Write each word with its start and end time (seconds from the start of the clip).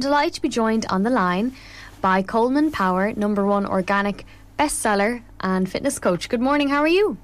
delighted 0.00 0.34
to 0.34 0.42
be 0.42 0.48
joined 0.48 0.86
on 0.90 1.02
the 1.02 1.10
line 1.10 1.54
by 2.00 2.22
Colman 2.22 2.70
Power, 2.70 3.12
number 3.12 3.44
one 3.46 3.66
organic 3.66 4.24
bestseller 4.58 5.22
and 5.40 5.70
fitness 5.70 5.98
coach. 5.98 6.28
Good 6.28 6.40
morning, 6.40 6.68
how 6.68 6.80
are 6.80 6.88
you? 6.88 7.16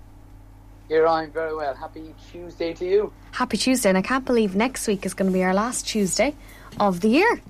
Here 0.89 1.07
I'm 1.07 1.31
very 1.31 1.55
well. 1.55 1.75
Happy 1.75 2.15
Tuesday 2.31 2.75
to 2.75 2.85
you. 2.85 3.13
Happy 3.33 3.57
Tuesday, 3.57 3.89
and 3.89 3.99
I 3.99 4.03
can't 4.03 4.25
believe 4.25 4.55
next 4.55 4.87
week 4.87 5.07
is 5.07 5.15
going 5.15 5.31
to 5.31 5.33
be 5.33 5.43
our 5.43 5.55
last 5.55 5.87
Tuesday 5.87 6.35
of 6.79 7.01
the 7.01 7.09
year. 7.09 7.41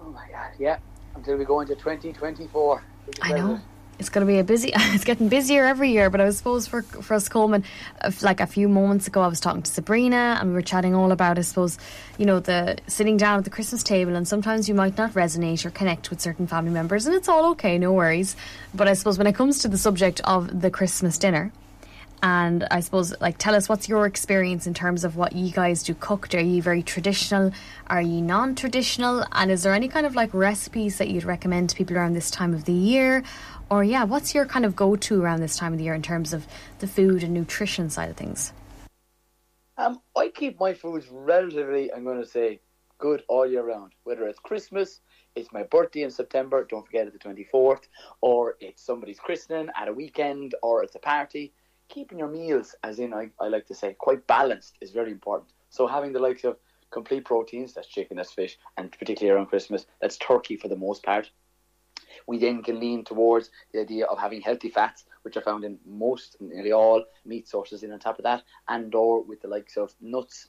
Oh 0.00 0.10
my 0.10 0.28
god, 0.30 0.52
yeah. 0.58 0.78
Until 1.14 1.36
we 1.36 1.44
go 1.44 1.60
into 1.60 1.74
2024. 1.74 2.82
I 3.22 3.32
know 3.32 3.60
it's 4.02 4.08
going 4.08 4.26
to 4.26 4.32
be 4.32 4.40
a 4.40 4.44
busy. 4.44 4.72
It's 4.94 5.04
getting 5.04 5.28
busier 5.28 5.64
every 5.64 5.92
year. 5.92 6.10
But 6.10 6.20
I 6.20 6.28
suppose 6.30 6.66
for 6.66 6.82
for 6.82 7.14
us 7.14 7.28
Colman, 7.28 7.64
uh, 8.00 8.10
like 8.20 8.40
a 8.40 8.46
few 8.46 8.68
moments 8.68 9.06
ago, 9.06 9.22
I 9.22 9.28
was 9.28 9.38
talking 9.38 9.62
to 9.62 9.70
Sabrina 9.70 10.38
and 10.40 10.50
we 10.50 10.54
were 10.54 10.62
chatting 10.62 10.94
all 10.94 11.12
about, 11.12 11.38
I 11.38 11.42
suppose, 11.42 11.78
you 12.18 12.26
know, 12.26 12.40
the 12.40 12.78
sitting 12.88 13.16
down 13.16 13.38
at 13.38 13.44
the 13.44 13.50
Christmas 13.50 13.82
table, 13.84 14.16
and 14.16 14.26
sometimes 14.26 14.68
you 14.68 14.74
might 14.74 14.98
not 14.98 15.12
resonate 15.12 15.64
or 15.64 15.70
connect 15.70 16.10
with 16.10 16.20
certain 16.20 16.46
family 16.48 16.72
members, 16.72 17.06
and 17.06 17.14
it's 17.14 17.28
all 17.28 17.52
okay, 17.52 17.78
no 17.78 17.92
worries. 17.92 18.34
But 18.74 18.88
I 18.88 18.94
suppose 18.94 19.18
when 19.18 19.28
it 19.28 19.36
comes 19.36 19.60
to 19.60 19.68
the 19.68 19.78
subject 19.78 20.20
of 20.24 20.60
the 20.62 20.70
Christmas 20.70 21.16
dinner. 21.16 21.52
And 22.22 22.64
I 22.70 22.80
suppose, 22.80 23.12
like, 23.20 23.36
tell 23.38 23.54
us 23.54 23.68
what's 23.68 23.88
your 23.88 24.06
experience 24.06 24.68
in 24.68 24.74
terms 24.74 25.02
of 25.02 25.16
what 25.16 25.32
you 25.32 25.50
guys 25.50 25.82
do 25.82 25.92
cooked? 25.94 26.36
Are 26.36 26.40
you 26.40 26.62
very 26.62 26.82
traditional? 26.82 27.52
Are 27.88 28.00
you 28.00 28.22
non 28.22 28.54
traditional? 28.54 29.26
And 29.32 29.50
is 29.50 29.64
there 29.64 29.74
any 29.74 29.88
kind 29.88 30.06
of 30.06 30.14
like 30.14 30.32
recipes 30.32 30.98
that 30.98 31.08
you'd 31.08 31.24
recommend 31.24 31.70
to 31.70 31.76
people 31.76 31.96
around 31.96 32.12
this 32.12 32.30
time 32.30 32.54
of 32.54 32.64
the 32.64 32.72
year? 32.72 33.24
Or, 33.70 33.82
yeah, 33.82 34.04
what's 34.04 34.34
your 34.34 34.46
kind 34.46 34.64
of 34.64 34.76
go 34.76 34.94
to 34.94 35.22
around 35.22 35.40
this 35.40 35.56
time 35.56 35.72
of 35.72 35.78
the 35.78 35.84
year 35.84 35.94
in 35.94 36.02
terms 36.02 36.32
of 36.32 36.46
the 36.78 36.86
food 36.86 37.24
and 37.24 37.34
nutrition 37.34 37.90
side 37.90 38.08
of 38.08 38.16
things? 38.16 38.52
Um, 39.76 40.00
I 40.16 40.28
keep 40.28 40.60
my 40.60 40.74
foods 40.74 41.06
relatively, 41.10 41.92
I'm 41.92 42.04
going 42.04 42.22
to 42.22 42.28
say, 42.28 42.60
good 42.98 43.24
all 43.26 43.44
year 43.44 43.64
round. 43.64 43.94
Whether 44.04 44.28
it's 44.28 44.38
Christmas, 44.38 45.00
it's 45.34 45.52
my 45.52 45.64
birthday 45.64 46.02
in 46.02 46.10
September, 46.10 46.64
don't 46.64 46.86
forget 46.86 47.08
it's 47.08 47.16
the 47.20 47.28
24th, 47.28 47.88
or 48.20 48.56
it's 48.60 48.80
somebody's 48.80 49.18
christening 49.18 49.70
at 49.76 49.88
a 49.88 49.92
weekend, 49.92 50.54
or 50.62 50.84
it's 50.84 50.94
a 50.94 51.00
party. 51.00 51.52
Keeping 51.92 52.18
your 52.18 52.28
meals, 52.28 52.74
as 52.82 52.98
in, 52.98 53.12
I, 53.14 53.30
I 53.38 53.48
like 53.48 53.66
to 53.66 53.74
say, 53.74 53.94
quite 53.98 54.26
balanced 54.26 54.76
is 54.80 54.90
very 54.90 55.12
important. 55.12 55.50
So 55.70 55.86
having 55.86 56.12
the 56.12 56.18
likes 56.18 56.44
of 56.44 56.56
complete 56.90 57.24
proteins, 57.24 57.72
that's 57.72 57.88
chicken, 57.88 58.16
that's 58.16 58.32
fish, 58.32 58.58
and 58.76 58.90
particularly 58.90 59.36
around 59.36 59.46
Christmas, 59.46 59.86
that's 60.00 60.16
turkey 60.16 60.56
for 60.56 60.68
the 60.68 60.76
most 60.76 61.02
part 61.02 61.30
we 62.26 62.38
then 62.38 62.62
can 62.62 62.80
lean 62.80 63.04
towards 63.04 63.50
the 63.72 63.80
idea 63.80 64.06
of 64.06 64.18
having 64.18 64.40
healthy 64.40 64.68
fats, 64.68 65.04
which 65.22 65.36
are 65.36 65.42
found 65.42 65.64
in 65.64 65.78
most, 65.86 66.36
nearly 66.40 66.72
all 66.72 67.04
meat 67.24 67.48
sources. 67.48 67.82
In 67.82 67.92
on 67.92 67.98
top 67.98 68.18
of 68.18 68.24
that, 68.24 68.42
and 68.68 68.94
or 68.94 69.22
with 69.22 69.40
the 69.42 69.48
likes 69.48 69.76
of 69.76 69.94
nuts, 70.00 70.48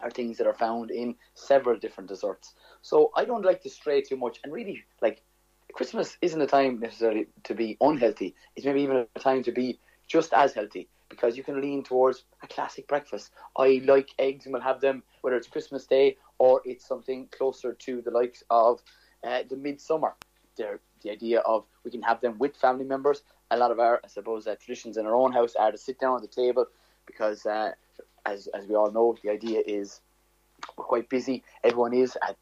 are 0.00 0.10
things 0.10 0.38
that 0.38 0.46
are 0.46 0.54
found 0.54 0.90
in 0.90 1.14
several 1.34 1.78
different 1.78 2.08
desserts. 2.08 2.54
So 2.80 3.10
I 3.14 3.24
don't 3.24 3.44
like 3.44 3.62
to 3.62 3.70
stray 3.70 4.00
too 4.00 4.16
much, 4.16 4.40
and 4.42 4.52
really 4.52 4.84
like 5.00 5.22
Christmas 5.72 6.16
isn't 6.22 6.40
a 6.40 6.46
time 6.46 6.80
necessarily 6.80 7.26
to 7.44 7.54
be 7.54 7.76
unhealthy. 7.80 8.34
It's 8.56 8.66
maybe 8.66 8.82
even 8.82 9.06
a 9.14 9.18
time 9.18 9.42
to 9.44 9.52
be 9.52 9.78
just 10.12 10.34
as 10.34 10.52
healthy 10.52 10.88
because 11.08 11.36
you 11.38 11.42
can 11.42 11.60
lean 11.60 11.82
towards 11.82 12.24
a 12.42 12.46
classic 12.46 12.86
breakfast. 12.86 13.30
I 13.56 13.80
like 13.84 14.10
eggs 14.18 14.44
and 14.44 14.52
will 14.52 14.60
have 14.60 14.80
them 14.80 15.02
whether 15.22 15.36
it's 15.36 15.48
Christmas 15.48 15.86
Day 15.86 16.18
or 16.38 16.60
it's 16.66 16.86
something 16.86 17.28
closer 17.30 17.72
to 17.72 18.02
the 18.02 18.10
likes 18.10 18.44
of 18.50 18.82
uh, 19.26 19.40
the 19.48 19.56
midsummer. 19.56 20.14
They're 20.56 20.80
the 21.02 21.10
idea 21.10 21.40
of 21.40 21.64
we 21.84 21.90
can 21.90 22.02
have 22.02 22.20
them 22.20 22.38
with 22.38 22.56
family 22.56 22.84
members. 22.84 23.22
A 23.50 23.56
lot 23.56 23.70
of 23.70 23.78
our, 23.80 24.00
I 24.04 24.08
suppose, 24.08 24.46
uh, 24.46 24.54
traditions 24.56 24.96
in 24.98 25.06
our 25.06 25.14
own 25.14 25.32
house 25.32 25.54
are 25.56 25.72
to 25.72 25.78
sit 25.78 25.98
down 25.98 26.16
at 26.16 26.22
the 26.22 26.28
table 26.42 26.66
because, 27.06 27.46
uh, 27.46 27.72
as 28.26 28.48
as 28.54 28.66
we 28.66 28.74
all 28.74 28.90
know, 28.90 29.16
the 29.22 29.30
idea 29.30 29.62
is 29.66 30.00
we're 30.76 30.84
quite 30.84 31.08
busy. 31.08 31.42
Everyone 31.64 31.94
is 31.94 32.16
at 32.26 32.36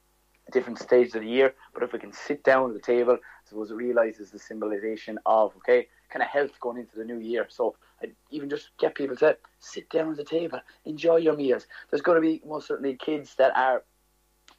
different 0.52 0.78
stages 0.80 1.14
of 1.14 1.22
the 1.22 1.28
year, 1.28 1.54
but 1.72 1.82
if 1.84 1.92
we 1.92 1.98
can 1.98 2.12
sit 2.12 2.42
down 2.42 2.70
at 2.70 2.74
the 2.74 2.82
table, 2.94 3.18
suppose 3.50 3.70
it 3.70 3.74
realizes 3.74 4.30
the 4.30 4.38
symbolization 4.38 5.18
of 5.26 5.54
okay, 5.58 5.88
kind 6.08 6.22
of 6.22 6.28
health 6.28 6.58
going 6.60 6.78
into 6.78 6.96
the 6.96 7.04
new 7.04 7.18
year. 7.18 7.46
So 7.48 7.76
I 8.02 8.10
even 8.30 8.48
just 8.48 8.70
get 8.78 8.94
people 8.94 9.16
to 9.16 9.36
sit 9.58 9.90
down 9.90 10.10
at 10.10 10.16
the 10.16 10.24
table, 10.24 10.60
enjoy 10.84 11.16
your 11.16 11.36
meals. 11.36 11.66
There's 11.90 12.02
going 12.02 12.16
to 12.16 12.22
be 12.22 12.40
most 12.46 12.66
certainly 12.66 12.96
kids 12.96 13.34
that 13.36 13.56
are 13.56 13.84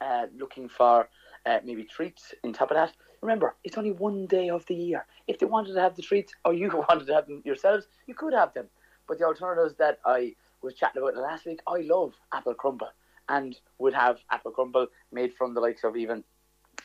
uh, 0.00 0.26
looking 0.36 0.68
for 0.68 1.08
uh, 1.46 1.58
maybe 1.64 1.84
treats 1.84 2.34
in 2.44 2.52
top 2.52 2.70
of 2.70 2.76
that. 2.76 2.92
Remember, 3.20 3.54
it's 3.64 3.78
only 3.78 3.92
one 3.92 4.26
day 4.26 4.50
of 4.50 4.66
the 4.66 4.74
year. 4.74 5.06
If 5.26 5.38
they 5.38 5.46
wanted 5.46 5.74
to 5.74 5.80
have 5.80 5.96
the 5.96 6.02
treats, 6.02 6.34
or 6.44 6.54
you 6.54 6.68
wanted 6.88 7.06
to 7.06 7.14
have 7.14 7.26
them 7.26 7.42
yourselves, 7.44 7.86
you 8.06 8.14
could 8.14 8.34
have 8.34 8.52
them. 8.54 8.66
But 9.08 9.18
the 9.18 9.24
alternatives 9.24 9.74
that 9.78 9.98
I 10.04 10.34
was 10.62 10.74
chatting 10.74 11.02
about 11.02 11.16
last 11.16 11.46
week, 11.46 11.60
I 11.66 11.80
love 11.80 12.14
apple 12.32 12.54
crumble 12.54 12.88
and 13.28 13.56
would 13.78 13.94
have 13.94 14.18
apple 14.30 14.50
crumble 14.50 14.88
made 15.12 15.32
from 15.34 15.54
the 15.54 15.60
likes 15.60 15.84
of 15.84 15.96
even 15.96 16.24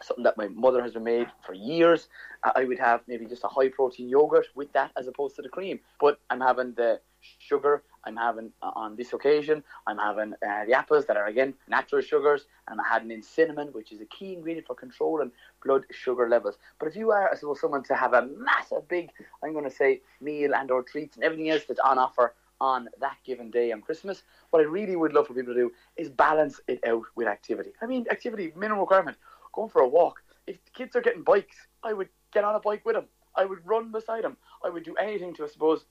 something 0.08 0.24
that 0.24 0.38
my 0.38 0.48
mother 0.50 0.82
has 0.82 0.96
made 0.96 1.28
for 1.46 1.54
years. 1.54 2.08
I 2.56 2.64
would 2.64 2.80
have 2.80 3.02
maybe 3.08 3.26
just 3.26 3.44
a 3.44 3.48
high 3.48 3.70
protein 3.70 4.10
yogurt 4.10 4.48
with 4.56 4.72
that 4.74 4.92
as 4.98 5.08
opposed 5.08 5.36
to 5.36 5.42
the 5.42 5.50
cream. 5.50 5.80
But 6.00 6.20
I'm 6.30 6.42
having 6.42 6.74
the 6.74 7.02
sugar 7.40 7.84
I'm 8.08 8.16
having 8.16 8.52
uh, 8.62 8.72
on 8.74 8.96
this 8.96 9.12
occasion. 9.12 9.64
I'm 9.86 9.98
having 9.98 10.34
uh, 10.34 10.66
the 10.66 10.74
apples 10.74 11.06
that 11.08 11.18
are 11.18 11.28
again 11.28 11.54
natural 11.68 12.02
sugars, 12.02 12.46
and 12.70 12.80
I 12.80 12.88
had 12.88 13.04
in 13.04 13.22
cinnamon, 13.22 13.68
which 13.74 13.92
is 13.92 14.00
a 14.00 14.06
key 14.06 14.34
ingredient 14.34 14.66
for 14.66 14.76
controlling 14.76 15.32
blood 15.64 15.84
sugar 15.92 16.30
levels. 16.30 16.58
But 16.80 16.88
if 16.88 16.96
you 16.96 17.12
are, 17.12 17.30
I 17.30 17.36
suppose, 17.36 17.60
someone 17.60 17.84
to 17.84 17.96
have 17.96 18.14
a 18.14 18.28
massive, 18.38 18.88
big, 18.88 19.10
I'm 19.44 19.52
going 19.52 19.66
to 19.66 19.76
say, 19.76 20.02
meal 20.22 20.56
and 20.56 20.72
or 20.72 20.84
treats 20.84 21.16
and 21.16 21.26
everything 21.26 21.50
else 21.50 21.64
that's 21.68 21.82
on 21.82 21.98
offer 21.98 22.34
on 22.60 22.88
that 23.00 23.18
given 23.24 23.52
day 23.52 23.72
on 23.72 23.82
Christmas, 23.82 24.24
what 24.50 24.62
I 24.62 24.64
really 24.64 24.96
would 24.96 25.14
love 25.14 25.28
for 25.28 25.34
people 25.34 25.54
to 25.54 25.60
do 25.60 25.72
is 25.96 26.10
balance 26.10 26.60
it 26.68 26.80
out 26.88 27.04
with 27.16 27.28
activity. 27.28 27.72
I 27.82 27.86
mean, 27.86 28.06
activity 28.10 28.52
minimum 28.56 28.80
requirement. 28.80 29.18
Going 29.58 29.70
for 29.70 29.82
a 29.82 29.88
walk. 29.88 30.22
If 30.46 30.64
the 30.66 30.70
kids 30.70 30.96
are 30.96 31.02
getting 31.02 31.24
bikes, 31.24 31.56
I 31.84 31.92
would 31.92 32.10
get 32.32 32.44
on 32.44 32.54
a 32.54 32.60
bike 32.60 32.86
with 32.86 32.96
them. 32.96 33.06
I 33.36 33.44
would 33.44 33.66
run 33.66 33.92
beside 33.92 34.24
them. 34.24 34.38
I 34.64 34.70
would 34.70 34.84
do 34.84 34.96
anything 34.98 35.34
to, 35.34 35.46
I 35.46 35.48
suppose, 35.48 35.86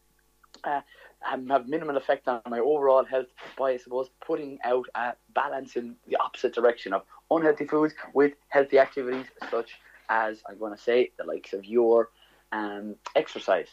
uh, 0.63 0.83
have 1.21 1.67
minimal 1.67 1.97
effect 1.97 2.29
on 2.29 2.41
my 2.49 2.61
overall 2.61 3.05
health 3.05 3.27
by, 3.59 3.73
I 3.73 3.77
suppose, 3.79 4.09
putting 4.25 4.61
out 4.65 4.87
a 4.95 5.15
balance 5.35 5.75
in 5.75 5.97
the 6.07 6.17
opposite 6.19 6.55
direction 6.55 6.93
of 6.93 7.03
unhealthy 7.29 7.67
foods 7.67 7.93
with 8.15 8.35
healthy 8.51 8.79
activities, 8.79 9.27
such 9.51 9.81
as 10.09 10.45
I'm 10.49 10.59
going 10.61 10.77
to 10.77 10.81
say 10.81 11.11
the 11.19 11.25
likes 11.25 11.53
of 11.53 11.65
your 11.65 12.11
um, 12.53 12.95
exercise. 13.17 13.71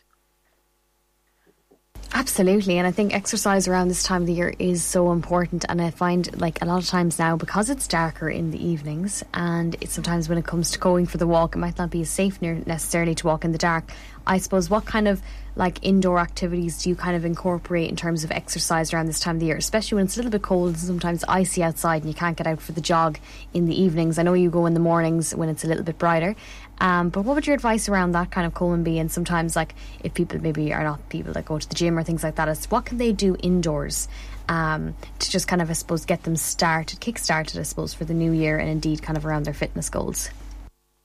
Absolutely, 2.16 2.78
and 2.78 2.86
I 2.86 2.92
think 2.92 3.12
exercise 3.12 3.68
around 3.68 3.88
this 3.88 4.04
time 4.04 4.22
of 4.22 4.28
the 4.28 4.34
year 4.34 4.54
is 4.60 4.84
so 4.84 5.12
important. 5.12 5.66
And 5.68 5.82
I 5.82 5.90
find 5.90 6.40
like 6.40 6.62
a 6.62 6.66
lot 6.66 6.78
of 6.78 6.88
times 6.88 7.18
now 7.18 7.36
because 7.36 7.72
it's 7.72 7.88
darker 7.88 8.30
in 8.30 8.52
the 8.52 8.64
evenings, 8.64 9.24
and 9.34 9.76
it's 9.82 9.94
sometimes 9.94 10.30
when 10.30 10.38
it 10.38 10.46
comes 10.46 10.70
to 10.72 10.80
going 10.80 11.08
for 11.08 11.18
the 11.18 11.26
walk, 11.26 11.56
it 11.56 11.58
might 11.58 11.80
not 11.80 11.90
be 11.90 12.02
as 12.02 12.12
safe 12.12 12.40
necessarily 12.40 13.16
to 13.16 13.26
walk 13.26 13.44
in 13.44 13.52
the 13.52 13.58
dark. 13.58 13.92
I 14.26 14.38
suppose 14.38 14.70
what 14.70 14.86
kind 14.86 15.08
of 15.08 15.22
like 15.56 15.84
indoor 15.84 16.18
activities 16.20 16.82
do 16.82 16.90
you 16.90 16.96
kind 16.96 17.16
of 17.16 17.26
incorporate 17.26 17.90
in 17.90 17.96
terms 17.96 18.24
of 18.24 18.32
exercise 18.32 18.92
around 18.92 19.06
this 19.06 19.20
time 19.20 19.36
of 19.36 19.40
the 19.40 19.46
year, 19.48 19.58
especially 19.58 19.98
when 19.98 20.06
it's 20.06 20.16
a 20.16 20.20
little 20.20 20.32
bit 20.32 20.42
cold 20.42 20.70
and 20.70 20.78
sometimes 20.78 21.24
icy 21.28 21.62
outside 21.62 22.02
and 22.02 22.10
you 22.10 22.16
can't 22.16 22.36
get 22.36 22.48
out 22.48 22.60
for 22.60 22.72
the 22.72 22.82
jog 22.82 23.20
in 23.54 23.68
the 23.68 23.80
evenings? 23.80 24.18
I 24.18 24.24
know 24.24 24.34
you 24.34 24.50
go 24.50 24.66
in 24.66 24.74
the 24.74 24.80
mornings 24.80 25.36
when 25.36 25.50
it's 25.50 25.64
a 25.64 25.68
little 25.68 25.84
bit 25.84 26.00
brighter, 26.00 26.36
um, 26.80 27.10
but 27.10 27.24
what 27.24 27.36
would 27.36 27.46
your 27.46 27.56
advice 27.56 27.88
around 27.88 28.14
that 28.14 28.32
kind 28.32 28.48
of 28.48 28.54
Colman 28.54 28.84
be? 28.84 28.98
And 28.98 29.12
sometimes, 29.12 29.56
like, 29.56 29.76
if 30.04 30.14
people 30.14 30.40
maybe 30.42 30.74
are 30.74 30.84
not 30.84 31.08
people 31.10 31.34
that 31.34 31.46
go 31.46 31.60
to 31.60 31.70
the 31.70 31.76
gym 31.76 31.98
or 31.98 32.04
things 32.04 32.24
like 32.24 32.36
that, 32.36 32.48
is 32.48 32.66
what 32.66 32.86
can 32.86 32.98
they 32.98 33.12
do 33.12 33.36
indoors 33.42 34.08
um, 34.50 34.96
to 35.20 35.30
just 35.30 35.48
kind 35.48 35.62
of, 35.62 35.70
I 35.70 35.74
suppose, 35.74 36.06
get 36.06 36.24
them 36.24 36.36
started, 36.36 37.00
kick 37.00 37.20
started, 37.20 37.60
I 37.60 37.64
suppose, 37.64 37.94
for 37.94 38.06
the 38.06 38.14
new 38.14 38.32
year 38.32 38.58
and 38.58 38.70
indeed 38.70 39.02
kind 39.02 39.18
of 39.18 39.26
around 39.26 39.46
their 39.46 39.54
fitness 39.54 39.90
goals? 39.90 40.30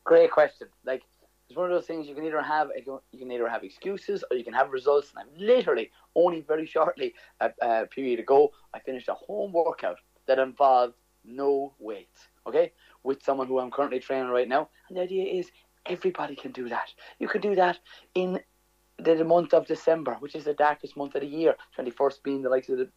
Great 0.05 0.31
question. 0.31 0.69
Like, 0.85 1.03
one 1.59 1.71
of 1.71 1.77
those 1.77 1.87
things 1.87 2.07
you 2.07 2.15
can 2.15 2.25
either 2.25 2.41
have 2.41 2.69
you 2.77 3.19
can 3.19 3.31
either 3.33 3.49
have 3.49 3.65
excuses 3.65 4.25
or 4.31 4.37
you 4.37 4.45
can 4.45 4.55
have 4.55 4.71
results. 4.71 5.13
And 5.13 5.29
I'm 5.29 5.47
literally 5.47 5.91
only 6.15 6.41
very 6.41 6.67
shortly 6.67 7.15
a, 7.41 7.51
a 7.61 7.87
period 7.87 8.21
ago 8.21 8.53
I 8.73 8.79
finished 8.79 9.09
a 9.09 9.15
home 9.15 9.53
workout 9.53 9.99
that 10.27 10.39
involved 10.39 10.95
no 11.25 11.75
weight. 11.79 12.17
Okay, 12.47 12.73
with 13.03 13.23
someone 13.23 13.49
who 13.49 13.59
I'm 13.59 13.71
currently 13.71 14.01
training 14.01 14.31
right 14.31 14.49
now, 14.49 14.71
and 14.89 14.97
the 14.97 15.03
idea 15.03 15.25
is 15.25 15.51
everybody 15.85 16.35
can 16.35 16.53
do 16.53 16.69
that. 16.69 16.89
You 17.19 17.29
can 17.29 17.41
do 17.41 17.55
that 17.57 17.79
in 18.15 18.41
the, 18.99 19.25
month 19.25 19.53
of 19.53 19.67
December, 19.67 20.17
which 20.21 20.35
is 20.35 20.45
the 20.45 20.55
darkest 20.55 20.97
month 20.97 21.15
of 21.15 21.21
the 21.21 21.27
year. 21.27 21.57
Twenty 21.75 21.91
first 21.91 22.23
being 22.23 22.41
the 22.43 22.49
likes 22.49 22.69
of 22.69 22.79
the 22.79 22.89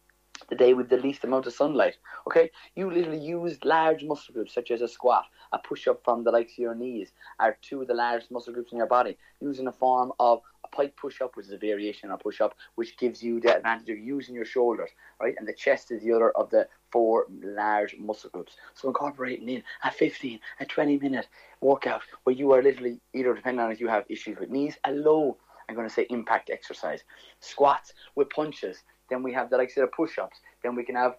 the 0.48 0.56
day 0.56 0.74
with 0.74 0.88
the 0.88 0.96
least 0.96 1.24
amount 1.24 1.46
of 1.46 1.52
sunlight. 1.52 1.96
Okay, 2.26 2.50
you 2.74 2.90
literally 2.90 3.18
use 3.18 3.58
large 3.64 4.02
muscle 4.02 4.34
groups 4.34 4.54
such 4.54 4.70
as 4.70 4.80
a 4.80 4.88
squat, 4.88 5.24
a 5.52 5.58
push 5.58 5.86
up 5.86 6.00
from 6.04 6.24
the 6.24 6.30
likes 6.30 6.52
of 6.52 6.58
your 6.58 6.74
knees, 6.74 7.12
are 7.38 7.56
two 7.62 7.82
of 7.82 7.88
the 7.88 7.94
largest 7.94 8.30
muscle 8.30 8.52
groups 8.52 8.72
in 8.72 8.78
your 8.78 8.86
body, 8.86 9.16
using 9.40 9.66
a 9.66 9.72
form 9.72 10.12
of 10.20 10.40
a 10.64 10.68
pike 10.68 10.96
push 10.96 11.20
up, 11.20 11.36
which 11.36 11.46
is 11.46 11.52
a 11.52 11.58
variation 11.58 12.10
of 12.10 12.20
a 12.20 12.22
push 12.22 12.40
up, 12.40 12.54
which 12.74 12.96
gives 12.98 13.22
you 13.22 13.40
the 13.40 13.56
advantage 13.56 13.90
of 13.90 13.98
using 13.98 14.34
your 14.34 14.44
shoulders, 14.44 14.90
right? 15.20 15.34
And 15.38 15.46
the 15.46 15.54
chest 15.54 15.90
is 15.90 16.02
the 16.02 16.12
other 16.12 16.30
of 16.32 16.50
the 16.50 16.68
four 16.90 17.26
large 17.42 17.96
muscle 17.98 18.30
groups. 18.30 18.56
So 18.74 18.88
incorporating 18.88 19.48
in 19.48 19.62
a 19.84 19.90
15, 19.90 20.38
a 20.60 20.66
20 20.66 20.98
minute 20.98 21.28
workout 21.60 22.02
where 22.24 22.36
you 22.36 22.52
are 22.52 22.62
literally 22.62 23.00
either 23.14 23.34
depending 23.34 23.64
on 23.64 23.72
if 23.72 23.80
you 23.80 23.88
have 23.88 24.04
issues 24.08 24.38
with 24.38 24.50
knees, 24.50 24.76
a 24.84 24.92
low 24.92 25.38
I'm 25.68 25.76
going 25.76 25.88
to 25.88 25.94
say 25.94 26.06
impact 26.10 26.50
exercise. 26.50 27.02
Squats 27.40 27.94
with 28.14 28.28
punches, 28.30 28.82
then 29.10 29.22
we 29.22 29.32
have 29.32 29.50
the 29.50 29.56
likes 29.56 29.76
of 29.76 29.82
the 29.82 29.86
push-ups. 29.88 30.38
Then 30.62 30.74
we 30.74 30.84
can 30.84 30.96
have 30.96 31.16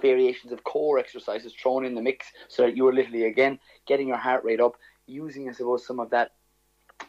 variations 0.00 0.52
of 0.52 0.64
core 0.64 0.98
exercises 0.98 1.54
thrown 1.54 1.84
in 1.84 1.94
the 1.94 2.02
mix 2.02 2.26
so 2.48 2.62
that 2.62 2.76
you 2.76 2.86
are 2.88 2.92
literally 2.92 3.24
again 3.24 3.58
getting 3.86 4.08
your 4.08 4.16
heart 4.16 4.44
rate 4.44 4.60
up, 4.60 4.74
using 5.06 5.48
I 5.48 5.52
suppose 5.52 5.86
some 5.86 6.00
of 6.00 6.10
that 6.10 6.32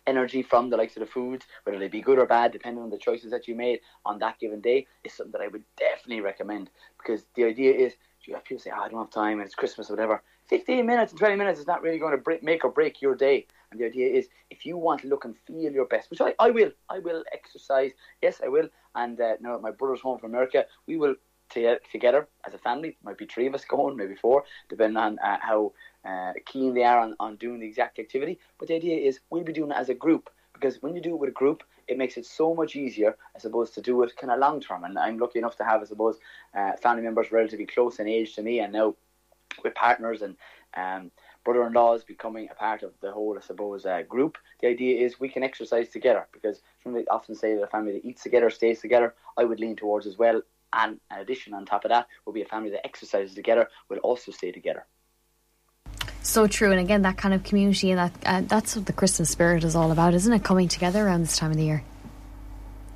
energy 0.07 0.41
from 0.41 0.69
the 0.69 0.77
likes 0.77 0.95
of 0.95 1.01
the 1.01 1.07
foods, 1.07 1.45
whether 1.63 1.79
they 1.79 1.87
be 1.87 2.01
good 2.01 2.19
or 2.19 2.25
bad, 2.25 2.51
depending 2.51 2.83
on 2.83 2.89
the 2.89 2.97
choices 2.97 3.31
that 3.31 3.47
you 3.47 3.55
made 3.55 3.79
on 4.05 4.19
that 4.19 4.39
given 4.39 4.61
day, 4.61 4.87
is 5.03 5.13
something 5.13 5.31
that 5.31 5.41
I 5.41 5.47
would 5.47 5.63
definitely 5.77 6.21
recommend. 6.21 6.69
Because 6.97 7.25
the 7.35 7.45
idea 7.45 7.73
is, 7.73 7.93
you 8.25 8.33
have 8.33 8.43
people 8.43 8.61
say, 8.61 8.71
oh, 8.75 8.81
I 8.81 8.89
don't 8.89 8.99
have 8.99 9.11
time, 9.11 9.39
and 9.39 9.45
it's 9.45 9.55
Christmas 9.55 9.89
or 9.89 9.93
whatever. 9.93 10.23
15 10.49 10.85
minutes 10.85 11.11
and 11.11 11.19
20 11.19 11.35
minutes 11.35 11.59
is 11.59 11.67
not 11.67 11.81
really 11.81 11.99
going 11.99 12.11
to 12.11 12.17
break, 12.17 12.43
make 12.43 12.63
or 12.63 12.71
break 12.71 13.01
your 13.01 13.15
day. 13.15 13.47
And 13.75 13.81
the 13.81 13.87
idea 13.87 14.07
is, 14.07 14.29
if 14.49 14.65
you 14.65 14.77
want 14.77 15.01
to 15.01 15.09
look 15.09 15.25
and 15.25 15.35
feel 15.45 15.69
your 15.73 15.85
best, 15.85 16.09
which 16.09 16.21
I, 16.21 16.33
I 16.39 16.49
will, 16.49 16.71
I 16.89 16.99
will 16.99 17.25
exercise. 17.33 17.91
Yes, 18.21 18.39
I 18.41 18.47
will. 18.47 18.69
And 18.95 19.19
uh, 19.19 19.33
now 19.41 19.57
my 19.57 19.71
brother's 19.71 19.99
home 19.99 20.17
from 20.17 20.31
America, 20.31 20.65
we 20.87 20.95
will 20.95 21.15
to, 21.49 21.77
together 21.91 22.29
as 22.47 22.53
a 22.53 22.57
family. 22.57 22.95
Might 23.03 23.17
be 23.17 23.25
three 23.25 23.47
of 23.47 23.53
us 23.53 23.65
going, 23.65 23.97
maybe 23.97 24.15
four, 24.15 24.45
depending 24.69 24.95
on 24.95 25.19
uh, 25.19 25.39
how 25.41 25.73
uh, 26.05 26.31
keen 26.45 26.73
they 26.73 26.85
are 26.85 26.99
on, 26.99 27.15
on 27.19 27.35
doing 27.35 27.59
the 27.59 27.67
exact 27.67 27.99
activity. 27.99 28.39
But 28.57 28.69
the 28.69 28.75
idea 28.75 28.97
is 28.97 29.19
we'll 29.29 29.43
be 29.43 29.51
doing 29.51 29.71
it 29.71 29.77
as 29.77 29.89
a 29.89 29.93
group 29.93 30.29
because 30.53 30.81
when 30.81 30.95
you 30.95 31.01
do 31.01 31.15
it 31.15 31.19
with 31.19 31.31
a 31.31 31.33
group, 31.33 31.63
it 31.89 31.97
makes 31.97 32.15
it 32.15 32.25
so 32.25 32.55
much 32.55 32.77
easier, 32.77 33.17
I 33.35 33.39
suppose, 33.39 33.71
to 33.71 33.81
do 33.81 34.03
it 34.03 34.15
kind 34.15 34.31
of 34.31 34.39
long 34.39 34.61
term. 34.61 34.85
And 34.85 34.97
I'm 34.97 35.17
lucky 35.17 35.39
enough 35.39 35.57
to 35.57 35.65
have, 35.65 35.81
I 35.81 35.85
suppose, 35.85 36.17
uh, 36.57 36.77
family 36.81 37.03
members 37.03 37.33
relatively 37.33 37.65
close 37.65 37.99
in 37.99 38.07
age 38.07 38.35
to 38.35 38.41
me, 38.41 38.61
and 38.61 38.71
now 38.71 38.95
with 39.63 39.75
partners 39.75 40.21
and 40.21 40.37
um, 40.77 41.11
brother-in-laws 41.45 42.03
becoming 42.03 42.49
a 42.51 42.55
part 42.55 42.83
of 42.83 42.91
the 43.01 43.11
whole, 43.11 43.37
I 43.37 43.41
suppose, 43.45 43.85
uh, 43.85 44.01
group. 44.01 44.37
The 44.59 44.67
idea 44.67 45.05
is 45.05 45.19
we 45.19 45.29
can 45.29 45.43
exercise 45.43 45.89
together 45.89 46.27
because 46.33 46.61
some 46.83 46.93
they 46.93 47.05
often 47.05 47.35
say 47.35 47.55
that 47.55 47.63
a 47.63 47.67
family 47.67 47.93
that 47.93 48.05
eats 48.05 48.23
together 48.23 48.49
stays 48.49 48.81
together. 48.81 49.13
I 49.37 49.45
would 49.45 49.59
lean 49.61 49.77
towards 49.77 50.07
as 50.07 50.17
well. 50.17 50.41
And 50.73 50.99
in 51.11 51.17
addition, 51.17 51.53
on 51.53 51.65
top 51.65 51.85
of 51.85 51.89
that, 51.89 52.07
will 52.25 52.33
be 52.33 52.41
a 52.41 52.45
family 52.45 52.71
that 52.71 52.85
exercises 52.85 53.33
together 53.33 53.69
will 53.89 53.99
also 53.99 54.33
stay 54.33 54.51
together. 54.51 54.85
So 56.21 56.47
true, 56.47 56.71
and 56.71 56.79
again, 56.79 57.03
that 57.03 57.17
kind 57.17 57.35
of 57.35 57.43
community 57.43 57.91
and 57.91 57.99
that 57.99 58.11
uh, 58.25 58.41
that's 58.41 58.75
what 58.75 58.87
the 58.87 58.93
Christmas 58.93 59.29
spirit 59.29 59.63
is 59.63 59.75
all 59.75 59.91
about, 59.91 60.15
isn't 60.15 60.33
it? 60.33 60.43
Coming 60.43 60.67
together 60.67 61.05
around 61.05 61.21
this 61.21 61.37
time 61.37 61.51
of 61.51 61.57
the 61.57 61.63
year. 61.63 61.83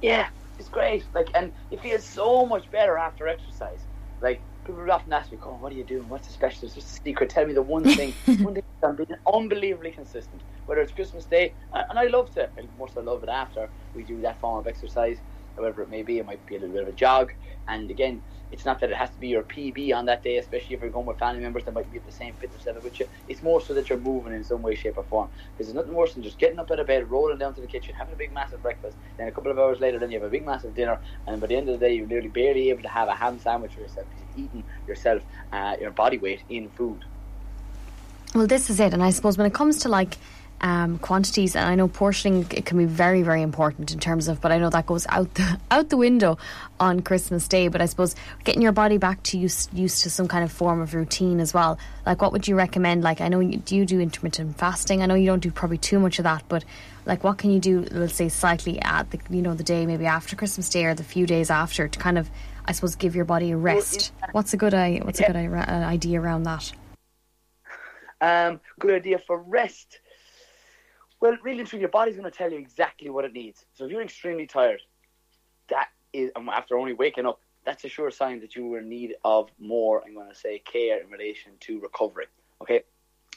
Yeah, 0.02 0.30
it's 0.58 0.68
great. 0.68 1.06
Like, 1.14 1.28
and 1.36 1.54
it 1.70 1.80
feels 1.80 2.04
so 2.04 2.46
much 2.46 2.70
better 2.72 2.98
after 2.98 3.28
exercise. 3.28 3.80
Like, 4.22 4.42
people 4.66 4.82
would 4.82 4.90
often 4.90 5.14
ask 5.14 5.32
me, 5.32 5.38
"Oh, 5.44 5.58
what 5.60 5.72
are 5.72 5.76
you 5.76 5.84
doing? 5.84 6.08
What's 6.10 6.28
the 6.28 6.34
special? 6.34 6.68
What's 6.68 6.76
the 6.76 6.82
secret? 6.82 7.30
Tell 7.30 7.46
me 7.46 7.54
the 7.54 7.62
one 7.62 7.84
thing. 7.84 8.14
one 8.44 8.54
thing 8.54 8.64
I'm 8.84 8.96
being 8.96 9.08
unbelievably 9.32 9.92
consistent. 9.92 10.42
Whether 10.66 10.82
it's 10.82 10.92
Christmas 10.92 11.26
Day, 11.26 11.54
and 11.74 12.00
I 12.00 12.06
love 12.06 12.34
to. 12.36 12.50
and 12.58 12.68
most 12.78 12.98
I 12.98 13.02
love 13.02 13.24
it 13.24 13.30
after 13.30 13.70
we 13.96 14.04
do 14.04 14.22
that 14.22 14.40
form 14.40 14.60
of 14.60 14.68
exercise 14.68 15.18
however 15.60 15.82
it 15.82 15.90
may 15.90 16.04
be. 16.04 16.20
It 16.20 16.26
might 16.26 16.46
be 16.46 16.56
a 16.56 16.60
little 16.60 16.74
bit 16.74 16.84
of 16.84 16.90
a 16.90 16.94
jog. 16.94 17.34
And 17.68 17.92
again, 17.92 18.22
it's 18.52 18.66
not 18.66 18.80
that 18.80 18.90
it 18.90 18.96
has 18.96 19.10
to 19.12 19.20
be 19.20 19.28
your 19.28 19.44
PB 19.44 19.94
on 19.96 20.06
that 20.06 20.24
day, 20.24 20.38
especially 20.38 20.76
if 20.76 20.82
you're 20.82 20.90
going 20.90 21.06
with 21.06 21.20
family 21.20 21.42
members 21.42 21.66
that 21.66 21.74
might 21.74 21.92
be 21.92 22.00
at 22.00 22.06
the 22.06 22.12
same 22.12 22.34
fitness 22.36 22.66
level 22.66 22.82
with 22.82 23.00
you. 23.00 23.08
It's 23.28 23.44
more 23.44 23.62
so 23.62 23.74
that 23.76 23.90
you're 23.90 24.00
moving 24.00 24.34
in 24.34 24.44
some 24.44 24.62
way, 24.64 24.74
shape, 24.76 24.98
or 24.98 25.04
form. 25.04 25.30
Because 25.52 25.68
there's 25.68 25.76
nothing 25.76 25.94
worse 25.94 26.14
than 26.14 26.24
just 26.24 26.40
getting 26.40 26.58
up 26.58 26.72
out 26.72 26.80
of 26.80 26.88
bed, 26.88 27.10
rolling 27.12 27.38
down 27.38 27.54
to 27.56 27.62
the 27.62 27.68
kitchen, 27.68 27.94
having 27.94 28.14
a 28.14 28.18
big, 28.18 28.34
massive 28.34 28.62
breakfast. 28.62 28.98
Then 29.18 29.28
a 29.28 29.32
couple 29.32 29.52
of 29.52 29.60
hours 29.60 29.80
later, 29.80 30.00
then 30.00 30.10
you 30.12 30.20
have 30.20 30.28
a 30.28 30.32
big, 30.32 30.46
massive 30.46 30.74
dinner. 30.74 31.00
And 31.28 31.40
by 31.40 31.48
the 31.48 31.56
end 31.56 31.70
of 31.70 31.80
the 31.80 31.86
day, 31.86 31.94
you're 31.94 32.08
literally 32.08 32.30
barely 32.30 32.70
able 32.72 32.82
to 32.82 32.90
have 32.90 33.08
a 33.08 33.14
ham 33.14 33.40
sandwich 33.40 33.74
for 33.74 33.82
yourself 33.82 34.08
because 34.10 34.38
you've 34.38 34.46
eaten 34.46 34.64
yourself, 34.88 35.22
uh, 35.52 35.76
your 35.80 35.92
body 35.92 36.18
weight 36.18 36.42
in 36.50 36.70
food. 36.70 37.06
Well, 38.34 38.48
this 38.48 38.70
is 38.70 38.80
it. 38.80 38.94
And 38.94 39.04
I 39.04 39.12
suppose 39.12 39.38
when 39.38 39.46
it 39.46 39.54
comes 39.54 39.80
to 39.80 39.90
like, 39.90 40.18
um, 40.62 41.00
quantities, 41.00 41.56
and 41.56 41.66
I 41.66 41.76
know 41.76 41.88
portioning 41.88 42.46
it 42.52 42.66
can 42.66 42.78
be 42.78 42.86
very, 42.86 43.22
very 43.22 43.42
important 43.42 43.92
in 43.92 44.00
terms 44.00 44.28
of. 44.28 44.42
But 44.42 44.52
I 44.52 44.58
know 44.58 44.70
that 44.70 44.86
goes 44.86 45.06
out 45.10 45.34
the 45.36 45.60
out 45.72 45.90
the 45.90 45.98
window 45.98 46.38
on 46.80 47.02
Christmas 47.02 47.48
Day. 47.48 47.68
But 47.68 47.82
I 47.82 47.86
suppose 47.86 48.16
getting 48.44 48.62
your 48.62 48.72
body 48.72 48.98
back 48.98 49.24
to 49.24 49.38
used 49.38 49.74
used 49.74 50.04
to 50.04 50.10
some 50.10 50.28
kind 50.28 50.44
of 50.44 50.52
form 50.52 50.82
of 50.82 50.94
routine 50.94 51.40
as 51.40 51.54
well. 51.54 51.78
Like, 52.06 52.22
what 52.22 52.32
would 52.32 52.48
you 52.48 52.56
recommend? 52.56 53.04
Like, 53.04 53.22
I 53.22 53.28
know 53.28 53.40
you, 53.40 53.58
do 53.58 53.76
you 53.76 53.86
do 53.86 54.00
intermittent 54.00 54.58
fasting? 54.58 55.02
I 55.02 55.06
know 55.06 55.16
you 55.16 55.26
don't 55.26 55.40
do 55.40 55.52
probably 55.52 55.78
too 55.78 56.00
much 56.00 56.20
of 56.20 56.24
that, 56.24 56.44
but 56.48 56.66
like, 57.06 57.24
what 57.24 57.38
can 57.38 57.52
you 57.52 57.60
do? 57.60 57.86
Let's 57.92 58.16
say 58.16 58.30
slightly 58.30 58.82
at 58.82 59.12
the 59.12 59.20
you 59.30 59.42
know 59.42 59.54
the 59.54 59.64
day 59.64 59.86
maybe 59.86 60.06
after 60.06 60.36
Christmas 60.36 60.70
Day 60.70 60.86
or 60.86 60.94
the 60.94 61.04
few 61.04 61.26
days 61.26 61.50
after 61.50 61.88
to 61.88 62.00
kind 62.00 62.18
of 62.18 62.30
I 62.66 62.72
suppose 62.74 62.96
give 62.96 63.16
your 63.16 63.26
body 63.26 63.52
a 63.52 63.58
rest. 63.58 64.14
What's 64.32 64.54
a 64.54 64.58
good 64.58 64.74
what's 65.04 65.20
a 65.20 65.26
good 65.26 65.36
idea 65.36 66.22
around 66.22 66.44
that? 66.44 66.72
Um, 68.22 68.60
good 68.80 68.96
idea 68.96 69.18
for 69.26 69.42
rest 69.42 70.00
well, 71.22 71.38
really 71.44 71.64
truly, 71.64 71.82
your 71.82 71.90
body's 71.90 72.16
going 72.16 72.30
to 72.30 72.38
tell 72.38 72.52
you 72.52 72.58
exactly 72.58 73.10
what 73.10 73.26
it 73.26 73.34
needs. 73.34 73.66
So 73.74 73.86
if 73.86 73.92
you're 73.92 74.02
extremely 74.02 74.48
tired, 74.48 74.82
that 75.70 75.90
is, 76.14 76.32
after 76.36 76.78
only 76.78 76.94
waking 76.94 77.26
up, 77.26 77.42
that's 77.66 77.84
a 77.84 77.90
sure 77.90 78.10
sign 78.10 78.40
that 78.40 78.56
you 78.56 78.74
are 78.74 78.80
in 78.80 78.90
need 78.90 79.16
of 79.24 79.50
more, 79.60 80.02
I'm 80.06 80.14
going 80.14 80.30
to 80.30 80.36
say, 80.36 80.60
care 80.60 81.02
in 81.02 81.10
relation 81.10 81.52
to 81.62 81.80
recovery. 81.82 82.28
Okay? 82.62 82.84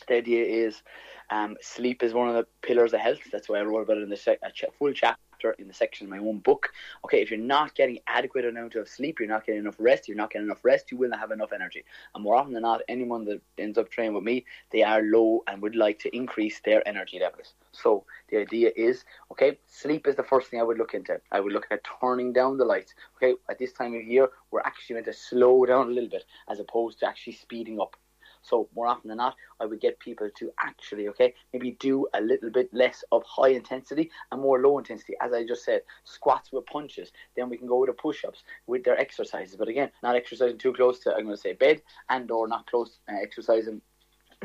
The 0.09 0.15
idea 0.15 0.45
is 0.45 0.83
um, 1.31 1.57
sleep 1.61 2.03
is 2.03 2.15
one 2.15 2.29
of 2.29 2.35
the 2.35 2.47
pillars 2.63 2.93
of 2.93 3.01
health. 3.01 3.21
That's 3.31 3.49
why 3.49 3.59
I 3.59 3.63
wrote 3.63 3.83
about 3.83 3.99
it 3.99 4.03
in 4.05 4.11
the 4.11 4.17
sec- 4.17 4.41
full 4.79 4.93
chapter 4.93 5.21
chapter 5.43 5.61
in 5.61 5.69
the 5.69 5.75
section 5.75 6.07
of 6.07 6.11
my 6.11 6.19
own 6.19 6.39
book. 6.39 6.71
Okay, 7.05 7.21
if 7.21 7.31
you're 7.31 7.41
not 7.41 7.75
getting 7.75 7.99
adequate 8.07 8.45
amount 8.45 8.75
of 8.75 8.89
sleep, 8.89 9.19
you're 9.19 9.29
not 9.29 9.45
getting 9.47 9.61
enough 9.61 9.77
rest, 9.79 10.09
you're 10.09 10.17
not 10.17 10.31
getting 10.31 10.47
enough 10.47 10.65
rest, 10.65 10.91
you 10.91 10.97
will 10.97 11.11
not 11.11 11.21
have 11.21 11.31
enough 11.31 11.53
energy. 11.53 11.85
And 12.15 12.23
more 12.23 12.37
often 12.37 12.53
than 12.53 12.63
not, 12.63 12.83
anyone 12.89 13.25
that 13.27 13.41
ends 13.59 13.79
up 13.79 13.91
training 13.91 14.15
with 14.15 14.25
me, 14.25 14.45
they 14.71 14.83
are 14.83 15.03
low 15.03 15.43
and 15.47 15.61
would 15.63 15.77
like 15.77 15.99
to 16.01 16.17
increase 16.17 16.61
their 16.65 16.87
energy 16.87 17.19
levels. 17.19 17.55
So 17.73 18.05
the 18.29 18.39
idea 18.39 18.71
is, 18.77 19.05
okay, 19.33 19.59
sleep 19.67 20.07
is 20.07 20.17
the 20.17 20.23
first 20.23 20.49
thing 20.49 20.61
I 20.61 20.65
would 20.65 20.79
look 20.79 20.95
into. 20.95 21.21
I 21.31 21.41
would 21.41 21.53
look 21.53 21.67
at 21.71 21.81
turning 22.01 22.33
down 22.33 22.59
the 22.59 22.65
lights. 22.65 22.95
Okay, 23.17 23.35
at 23.51 23.59
this 23.59 23.73
time 23.73 23.95
of 23.95 24.03
year, 24.03 24.29
we're 24.51 24.61
actually 24.61 24.95
meant 24.95 25.07
to 25.07 25.13
slow 25.13 25.65
down 25.67 25.89
a 25.89 25.93
little 25.93 26.11
bit 26.11 26.25
as 26.49 26.61
opposed 26.61 27.01
to 27.01 27.07
actually 27.07 27.35
speeding 27.35 27.81
up. 27.81 27.97
So 28.43 28.69
more 28.75 28.87
often 28.87 29.09
than 29.09 29.19
not, 29.19 29.37
I 29.61 29.67
would 29.67 29.81
get 29.81 29.99
people 29.99 30.29
to 30.37 30.53
actually, 30.63 31.09
okay, 31.09 31.35
maybe 31.53 31.73
do 31.81 32.07
a 32.15 32.21
little 32.21 32.51
bit 32.51 32.69
less 32.73 33.05
of 33.13 33.23
high 33.25 33.51
intensity 33.51 34.11
and 34.31 34.41
more 34.41 34.61
low 34.61 34.79
intensity. 34.79 35.15
As 35.21 35.33
I 35.33 35.47
just 35.47 35.65
said, 35.65 35.83
squats 36.05 36.53
with 36.53 36.67
punches. 36.67 37.13
Then 37.37 37.49
we 37.49 37.57
can 37.57 37.69
go 37.69 37.79
with 37.79 37.97
push-ups 37.97 38.43
with 38.67 38.85
their 38.85 38.99
exercises. 38.99 39.57
But 39.57 39.69
again, 39.69 39.91
not 40.03 40.17
exercising 40.17 40.59
too 40.59 40.73
close 40.73 40.99
to, 41.01 41.15
I'm 41.15 41.25
going 41.25 41.37
to 41.37 41.41
say 41.41 41.53
bed 41.53 41.83
and 42.09 42.31
or 42.31 42.49
not 42.49 42.67
close 42.67 42.99
uh, 43.09 43.17
exercising 43.21 43.81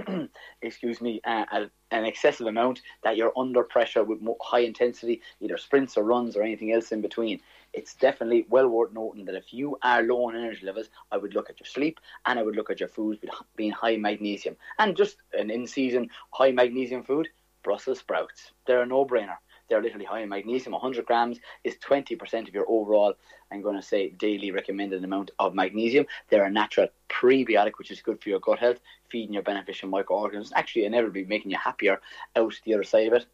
excuse 0.61 1.01
me, 1.01 1.21
uh, 1.25 1.45
at 1.51 1.69
an 1.91 2.05
excessive 2.05 2.47
amount 2.47 2.81
that 3.03 3.17
you're 3.17 3.33
under 3.37 3.63
pressure 3.63 4.03
with 4.03 4.19
high 4.41 4.59
intensity, 4.59 5.21
either 5.39 5.57
sprints 5.57 5.97
or 5.97 6.03
runs 6.03 6.35
or 6.35 6.43
anything 6.43 6.71
else 6.71 6.91
in 6.91 7.01
between 7.01 7.39
it's 7.73 7.93
definitely 7.93 8.45
well 8.49 8.67
worth 8.67 8.93
noting 8.93 9.25
that 9.25 9.35
if 9.35 9.53
you 9.53 9.77
are 9.83 10.01
low 10.01 10.27
on 10.27 10.35
energy 10.35 10.65
levels, 10.65 10.89
I 11.11 11.17
would 11.17 11.33
look 11.33 11.49
at 11.49 11.59
your 11.59 11.67
sleep 11.67 11.99
and 12.25 12.39
I 12.39 12.43
would 12.43 12.55
look 12.55 12.69
at 12.69 12.79
your 12.79 12.89
foods 12.89 13.23
being 13.55 13.71
high 13.71 13.97
magnesium. 13.97 14.57
And 14.79 14.97
just 14.97 15.17
an 15.33 15.49
in 15.49 15.67
season 15.67 16.09
high 16.31 16.51
magnesium 16.51 17.03
food, 17.03 17.27
Brussels 17.63 17.99
sprouts. 17.99 18.51
They're 18.65 18.81
a 18.81 18.85
no 18.85 19.05
brainer. 19.05 19.37
They're 19.69 19.81
literally 19.81 20.05
high 20.05 20.21
in 20.21 20.29
magnesium. 20.29 20.73
100 20.73 21.05
grams 21.05 21.39
is 21.63 21.75
20% 21.77 22.47
of 22.47 22.53
your 22.53 22.65
overall, 22.69 23.13
I'm 23.51 23.61
going 23.61 23.75
to 23.75 23.81
say, 23.81 24.09
daily 24.09 24.51
recommended 24.51 25.03
amount 25.03 25.31
of 25.39 25.53
magnesium. 25.53 26.05
They're 26.29 26.45
a 26.45 26.51
natural 26.51 26.87
prebiotic, 27.09 27.77
which 27.77 27.91
is 27.91 28.01
good 28.01 28.21
for 28.21 28.29
your 28.29 28.39
gut 28.39 28.59
health, 28.59 28.79
feeding 29.09 29.33
your 29.33 29.43
beneficial 29.43 29.89
microorganisms. 29.89 30.53
Actually, 30.55 30.85
inevitably 30.85 31.25
making 31.25 31.51
you 31.51 31.57
happier 31.57 31.99
out 32.35 32.53
the 32.65 32.73
other 32.73 32.83
side 32.83 33.07
of 33.07 33.13
it. 33.13 33.25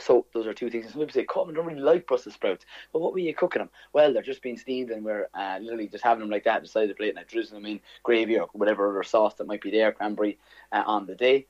So 0.00 0.26
those 0.34 0.46
are 0.46 0.54
two 0.54 0.70
things. 0.70 0.86
Some 0.86 1.00
people 1.00 1.12
say, 1.12 1.24
"Come, 1.24 1.50
I 1.50 1.52
don't 1.52 1.66
really 1.66 1.80
like 1.80 2.06
Brussels 2.06 2.34
sprouts." 2.34 2.66
But 2.92 2.98
what 2.98 3.12
were 3.12 3.20
you 3.20 3.34
cooking 3.34 3.60
them? 3.60 3.70
Well, 3.92 4.12
they're 4.12 4.22
just 4.22 4.42
being 4.42 4.56
steamed, 4.56 4.90
and 4.90 5.04
we're 5.04 5.28
uh, 5.34 5.58
literally 5.60 5.86
just 5.86 6.02
having 6.02 6.20
them 6.20 6.30
like 6.30 6.44
that 6.44 6.62
beside 6.62 6.90
the 6.90 6.94
plate, 6.94 7.10
and 7.10 7.18
I 7.18 7.24
drizzle 7.24 7.56
them 7.56 7.66
in 7.66 7.80
gravy 8.02 8.38
or 8.38 8.48
whatever 8.52 8.90
other 8.90 9.04
sauce 9.04 9.34
that 9.34 9.46
might 9.46 9.60
be 9.60 9.70
there, 9.70 9.92
cranberry 9.92 10.38
uh, 10.72 10.82
on 10.84 11.06
the 11.06 11.14
day. 11.14 11.46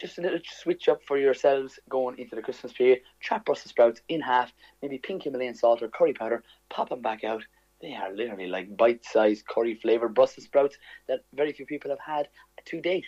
Just 0.00 0.18
a 0.18 0.22
little 0.22 0.38
switch 0.44 0.88
up 0.88 1.02
for 1.02 1.18
yourselves 1.18 1.80
going 1.88 2.18
into 2.18 2.36
the 2.36 2.42
Christmas 2.42 2.72
period. 2.72 3.00
Chop 3.20 3.44
Brussels 3.44 3.70
sprouts 3.70 4.00
in 4.08 4.20
half, 4.20 4.52
maybe 4.80 4.98
pink 4.98 5.24
Himalayan 5.24 5.56
salt 5.56 5.82
or 5.82 5.88
curry 5.88 6.12
powder. 6.12 6.44
Pop 6.70 6.88
them 6.88 7.02
back 7.02 7.24
out. 7.24 7.42
They 7.82 7.94
are 7.94 8.14
literally 8.14 8.46
like 8.46 8.76
bite-sized 8.76 9.46
curry 9.46 9.74
flavored 9.74 10.14
Brussels 10.14 10.44
sprouts 10.44 10.78
that 11.08 11.20
very 11.34 11.52
few 11.52 11.66
people 11.66 11.90
have 11.90 11.98
had 11.98 12.28
to 12.66 12.80
date. 12.80 13.06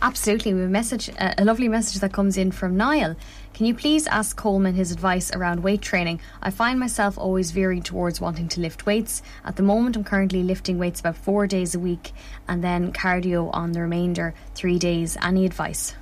Absolutely. 0.00 0.54
We 0.54 0.64
message, 0.68 1.10
a 1.18 1.44
lovely 1.44 1.66
message 1.66 2.00
that 2.02 2.12
comes 2.12 2.36
in 2.38 2.52
from 2.52 2.76
Niall. 2.76 3.16
Can 3.52 3.66
you 3.66 3.74
please 3.74 4.06
ask 4.06 4.36
Colman 4.36 4.74
his 4.74 4.92
advice 4.92 5.32
around 5.32 5.64
weight 5.64 5.82
training? 5.82 6.20
I 6.40 6.50
find 6.50 6.78
myself 6.78 7.18
always 7.18 7.50
veering 7.50 7.82
towards 7.82 8.20
wanting 8.20 8.46
to 8.50 8.60
lift 8.60 8.86
weights. 8.86 9.22
At 9.44 9.56
the 9.56 9.64
moment, 9.64 9.96
I'm 9.96 10.04
currently 10.04 10.44
lifting 10.44 10.78
weights 10.78 11.00
about 11.00 11.16
four 11.16 11.48
days 11.48 11.74
a 11.74 11.80
week 11.80 12.12
and 12.46 12.62
then 12.62 12.92
cardio 12.92 13.50
on 13.52 13.72
the 13.72 13.80
remainder 13.80 14.34
three 14.54 14.78
days. 14.78 15.16
Any 15.20 15.44
advice? 15.44 15.96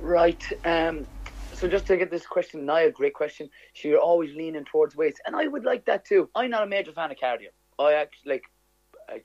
Right. 0.00 0.42
Um, 0.64 1.06
so 1.52 1.68
just 1.68 1.86
to 1.88 1.98
get 1.98 2.10
this 2.10 2.24
question, 2.24 2.64
Niall, 2.64 2.90
great 2.90 3.12
question. 3.12 3.50
So 3.74 3.88
you're 3.88 4.00
always 4.00 4.34
leaning 4.34 4.64
towards 4.64 4.96
weights, 4.96 5.20
and 5.26 5.36
I 5.36 5.46
would 5.46 5.64
like 5.64 5.84
that 5.84 6.06
too. 6.06 6.30
I'm 6.34 6.48
not 6.48 6.62
a 6.62 6.66
major 6.66 6.92
fan 6.92 7.10
of 7.10 7.18
cardio. 7.18 7.48
I 7.78 7.92
actually 7.92 8.32
like. 8.32 8.44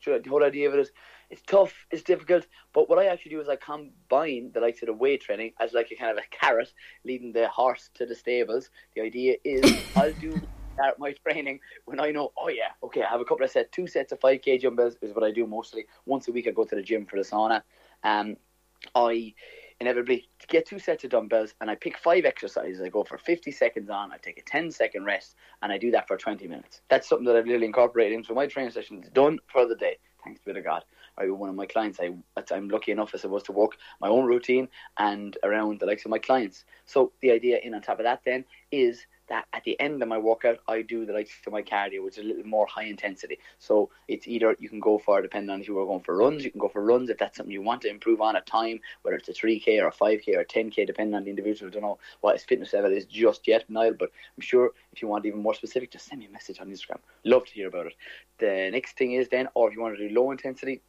The 0.04 0.30
whole 0.30 0.44
idea 0.44 0.68
of 0.68 0.74
it 0.74 0.82
is 0.82 0.92
it's 1.30 1.42
tough, 1.42 1.74
it's 1.92 2.04
difficult. 2.04 2.48
But 2.74 2.90
what 2.90 3.00
I 3.00 3.08
actually 3.08 3.32
do 3.32 3.42
is 3.42 3.50
I 3.50 3.56
combine 3.56 4.52
the 4.54 4.62
likes 4.62 4.82
of 4.82 4.88
the 4.88 4.94
weight 4.94 5.22
training 5.22 5.54
as 5.60 5.74
like 5.74 5.92
a 5.92 5.96
kind 5.96 6.12
of 6.12 6.18
a 6.18 6.28
carrot 6.36 6.74
leading 7.04 7.34
the 7.34 7.48
horse 7.50 7.90
to 7.96 8.06
the 8.06 8.16
stables. 8.16 8.70
The 8.96 9.02
idea 9.02 9.36
is 9.44 9.64
I'll 9.96 10.14
do 10.14 10.40
start 10.74 11.00
my 11.00 11.14
training 11.28 11.60
when 11.86 12.00
I 12.00 12.12
know, 12.12 12.32
oh 12.38 12.50
yeah, 12.50 12.72
okay, 12.84 13.02
I 13.02 13.10
have 13.10 13.22
a 13.22 13.26
couple 13.26 13.44
of 13.44 13.52
sets, 13.52 13.70
two 13.72 13.88
sets 13.88 14.12
of 14.12 14.20
5k 14.20 14.62
dumbbells 14.62 14.96
is 15.02 15.14
what 15.14 15.24
I 15.24 15.32
do 15.32 15.48
mostly. 15.48 15.86
Once 16.06 16.28
a 16.28 16.32
week 16.32 16.48
I 16.48 16.52
go 16.52 16.66
to 16.66 16.76
the 16.76 16.84
gym 16.84 17.06
for 17.06 17.18
the 17.18 17.24
sauna. 17.24 17.64
Um, 18.04 18.38
I 18.96 19.34
inevitably 19.80 20.30
get 20.48 20.66
two 20.66 20.80
sets 20.80 21.04
of 21.04 21.10
dumbbells 21.10 21.54
and 21.62 21.70
I 21.70 21.76
pick 21.76 21.98
five 21.98 22.26
exercises. 22.26 22.82
I 22.82 22.90
go 22.90 23.04
for 23.04 23.18
50 23.18 23.52
seconds 23.52 23.90
on, 23.90 24.12
I 24.12 24.18
take 24.18 24.40
a 24.40 24.44
10 24.44 24.72
second 24.72 25.06
rest, 25.06 25.36
and 25.62 25.72
I 25.72 25.78
do 25.78 25.92
that 25.92 26.08
for 26.08 26.16
20 26.16 26.48
minutes. 26.48 26.82
That's 26.90 27.10
something 27.10 27.26
that 27.26 27.36
I've 27.36 27.46
literally 27.46 27.66
incorporated 27.66 28.14
into 28.14 28.34
my 28.34 28.48
training 28.48 28.72
session. 28.72 29.00
It's 29.00 29.10
done 29.10 29.40
for 29.48 29.68
the 29.68 29.76
day. 29.76 29.98
Thanks 30.24 30.42
be 30.46 30.54
to 30.54 30.62
God. 30.62 30.84
I, 31.18 31.30
one 31.30 31.50
of 31.50 31.56
my 31.56 31.66
clients, 31.66 32.00
I, 32.00 32.14
I'm 32.52 32.70
lucky 32.70 32.92
enough, 32.92 33.14
as 33.14 33.22
I 33.22 33.24
suppose, 33.24 33.44
to 33.44 33.52
work 33.52 33.78
my 34.02 34.08
own 34.08 34.26
routine 34.26 34.68
and 34.98 35.38
around 35.44 35.80
the 35.80 35.86
likes 35.86 36.06
of 36.06 36.12
my 36.12 36.20
clients. 36.20 36.66
So 36.86 37.12
the 37.22 37.32
idea 37.32 37.60
in 37.64 37.74
on 37.74 37.82
top 37.82 38.00
of 38.00 38.04
that 38.04 38.22
then 38.26 38.46
is 38.72 39.06
that 39.30 39.46
at 39.54 39.64
the 39.64 39.80
end 39.80 40.02
of 40.02 40.08
my 40.10 40.18
workout, 40.18 40.60
I 40.68 40.82
do 40.82 41.06
the 41.06 41.14
likes 41.14 41.32
of 41.46 41.54
my 41.54 41.62
cardio, 41.62 42.04
which 42.04 42.18
is 42.18 42.24
a 42.24 42.28
little 42.28 42.46
more 42.46 42.68
high 42.68 42.86
intensity. 42.86 43.40
So 43.60 43.90
it's 44.08 44.28
either 44.28 44.56
you 44.60 44.70
can 44.70 44.80
go 44.80 44.98
for, 44.98 45.22
depending 45.22 45.50
on 45.50 45.62
if 45.62 45.68
you 45.68 45.80
are 45.80 45.86
going 45.86 46.04
for 46.04 46.16
runs, 46.16 46.44
you 46.44 46.52
can 46.52 46.60
go 46.60 46.70
for 46.70 46.84
runs 46.84 47.10
if 47.10 47.18
that's 47.18 47.38
something 47.38 47.52
you 47.52 47.62
want 47.62 47.82
to 47.82 47.90
improve 47.90 48.22
on 48.22 48.36
a 48.36 48.42
time, 48.42 48.80
whether 49.02 49.18
it's 49.18 49.30
a 49.30 49.34
3K 49.34 49.82
or 49.82 49.88
a 49.88 49.92
5K 49.92 50.36
or 50.36 50.42
a 50.42 50.46
10K, 50.46 50.88
depending 50.88 51.16
on 51.16 51.24
the 51.24 51.30
individual. 51.30 51.70
I 51.70 51.74
don't 51.74 51.84
know 51.84 52.00
what 52.22 52.36
his 52.36 52.44
fitness 52.44 52.74
level 52.74 52.92
is 52.92 53.06
just 53.06 53.48
yet, 53.48 53.70
Niall, 53.70 53.94
but 53.98 54.12
I'm 54.38 54.42
sure 54.42 54.72
if 54.94 55.02
you 55.02 55.08
want 55.08 55.26
even 55.26 55.42
more 55.42 55.54
specific, 55.54 55.92
just 55.92 56.08
send 56.08 56.20
me 56.20 56.28
a 56.28 56.32
message 56.32 56.60
on 56.60 56.70
Instagram. 56.70 57.00
Love 57.24 57.46
to 57.46 57.54
hear 57.54 57.68
about 57.68 57.88
it. 57.88 57.94
The 58.40 58.70
next 58.72 58.98
thing 58.98 59.14
is 59.14 59.30
then, 59.30 59.48
or 59.54 59.68
if 59.68 59.76
you 59.76 59.82
want 59.82 59.98
to 59.98 60.08
do 60.08 60.14
low 60.14 60.32
intensity, 60.32 60.82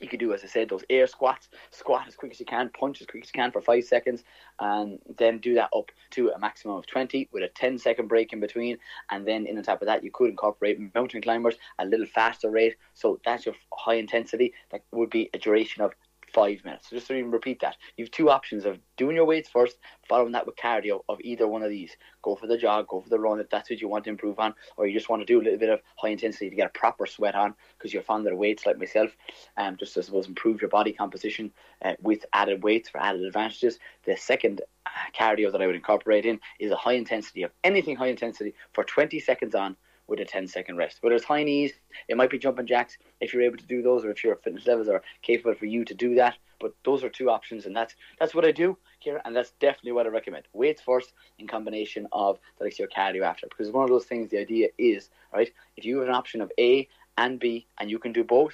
you 0.00 0.08
could 0.08 0.20
do, 0.20 0.32
as 0.32 0.42
I 0.42 0.46
said, 0.46 0.68
those 0.68 0.84
air 0.90 1.06
squats, 1.06 1.48
squat 1.70 2.06
as 2.06 2.14
quick 2.14 2.32
as 2.32 2.40
you 2.40 2.46
can, 2.46 2.70
punch 2.70 3.00
as 3.00 3.06
quick 3.06 3.24
as 3.24 3.30
you 3.34 3.40
can 3.40 3.50
for 3.50 3.60
five 3.60 3.84
seconds, 3.84 4.24
and 4.58 4.98
then 5.18 5.38
do 5.38 5.54
that 5.54 5.70
up 5.76 5.90
to 6.10 6.30
a 6.30 6.38
maximum 6.38 6.76
of 6.76 6.86
20 6.86 7.28
with 7.32 7.42
a 7.42 7.48
10 7.48 7.78
second 7.78 8.08
break 8.08 8.32
in 8.32 8.40
between. 8.40 8.78
And 9.10 9.26
then, 9.26 9.46
in 9.46 9.56
on 9.56 9.64
top 9.64 9.82
of 9.82 9.86
that, 9.86 10.04
you 10.04 10.10
could 10.10 10.30
incorporate 10.30 10.78
mountain 10.94 11.22
climbers 11.22 11.56
a 11.78 11.84
little 11.84 12.06
faster 12.06 12.50
rate. 12.50 12.76
So 12.94 13.20
that's 13.24 13.46
your 13.46 13.54
high 13.72 13.94
intensity. 13.94 14.54
That 14.70 14.82
would 14.92 15.10
be 15.10 15.30
a 15.34 15.38
duration 15.38 15.82
of 15.82 15.92
five 16.32 16.64
minutes. 16.64 16.90
So 16.90 16.96
just 16.96 17.08
to 17.08 17.14
even 17.14 17.30
repeat 17.30 17.60
that, 17.60 17.76
you 17.96 18.04
have 18.04 18.10
two 18.10 18.30
options 18.30 18.64
of 18.64 18.78
doing 18.96 19.16
your 19.16 19.24
weights 19.24 19.48
first, 19.48 19.78
following 20.08 20.32
that 20.32 20.46
with 20.46 20.56
cardio 20.56 21.00
of 21.08 21.20
either 21.20 21.46
one 21.46 21.62
of 21.62 21.70
these. 21.70 21.96
Go 22.22 22.36
for 22.36 22.46
the 22.46 22.56
jog, 22.56 22.88
go 22.88 23.00
for 23.00 23.08
the 23.08 23.18
run 23.18 23.40
if 23.40 23.48
that's 23.50 23.70
what 23.70 23.80
you 23.80 23.88
want 23.88 24.04
to 24.04 24.10
improve 24.10 24.38
on, 24.38 24.54
or 24.76 24.86
you 24.86 24.94
just 24.94 25.08
want 25.08 25.20
to 25.20 25.26
do 25.26 25.40
a 25.40 25.42
little 25.42 25.58
bit 25.58 25.68
of 25.70 25.80
high 25.96 26.08
intensity 26.08 26.50
to 26.50 26.56
get 26.56 26.66
a 26.66 26.78
proper 26.78 27.06
sweat 27.06 27.34
on 27.34 27.54
because 27.76 27.92
you're 27.92 28.02
fond 28.02 28.26
of 28.26 28.30
the 28.30 28.36
weights 28.36 28.66
like 28.66 28.78
myself, 28.78 29.10
um, 29.56 29.76
just 29.76 29.96
I 29.96 30.02
suppose 30.02 30.26
improve 30.26 30.60
your 30.60 30.70
body 30.70 30.92
composition 30.92 31.52
uh, 31.82 31.94
with 32.00 32.24
added 32.32 32.62
weights 32.62 32.88
for 32.88 33.00
added 33.00 33.22
advantages. 33.22 33.78
The 34.04 34.16
second 34.16 34.60
uh, 34.86 34.90
cardio 35.18 35.52
that 35.52 35.62
I 35.62 35.66
would 35.66 35.76
incorporate 35.76 36.26
in 36.26 36.40
is 36.58 36.70
a 36.70 36.76
high 36.76 36.94
intensity 36.94 37.42
of 37.42 37.50
anything 37.64 37.96
high 37.96 38.08
intensity 38.08 38.54
for 38.72 38.84
20 38.84 39.18
seconds 39.20 39.54
on 39.54 39.76
with 40.10 40.20
a 40.20 40.24
10 40.24 40.48
second 40.48 40.76
rest. 40.76 40.98
Whether 41.00 41.16
it's 41.16 41.24
high 41.24 41.44
knees, 41.44 41.72
it 42.08 42.16
might 42.16 42.28
be 42.28 42.38
jumping 42.38 42.66
jacks 42.66 42.98
if 43.20 43.32
you're 43.32 43.42
able 43.42 43.56
to 43.56 43.66
do 43.66 43.80
those, 43.80 44.04
or 44.04 44.10
if 44.10 44.22
your 44.22 44.36
fitness 44.36 44.66
levels 44.66 44.88
are 44.88 45.02
capable 45.22 45.54
for 45.54 45.66
you 45.66 45.84
to 45.84 45.94
do 45.94 46.16
that. 46.16 46.36
But 46.58 46.74
those 46.84 47.02
are 47.04 47.08
two 47.08 47.30
options, 47.30 47.64
and 47.64 47.74
that's 47.74 47.94
that's 48.18 48.34
what 48.34 48.44
I 48.44 48.52
do, 48.52 48.76
here, 48.98 49.22
and 49.24 49.34
that's 49.34 49.52
definitely 49.52 49.92
what 49.92 50.06
I 50.06 50.10
recommend. 50.10 50.44
Weights 50.52 50.82
first, 50.82 51.14
in 51.38 51.46
combination 51.46 52.06
of 52.12 52.38
the 52.58 52.64
like 52.64 52.78
your 52.78 52.88
cardio 52.88 53.22
after, 53.22 53.46
because 53.48 53.72
one 53.72 53.84
of 53.84 53.88
those 53.88 54.04
things. 54.04 54.28
The 54.30 54.38
idea 54.38 54.68
is 54.76 55.08
right 55.32 55.50
if 55.76 55.84
you 55.84 56.00
have 56.00 56.08
an 56.08 56.14
option 56.14 56.42
of 56.42 56.52
A 56.58 56.86
and 57.16 57.38
B, 57.38 57.66
and 57.78 57.90
you 57.90 57.98
can 57.98 58.12
do 58.12 58.24
both. 58.24 58.52